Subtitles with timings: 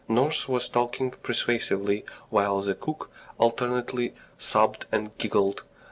[0.07, 5.61] Nurse was talking persuasively, while the cook alternately sobbed and giggled.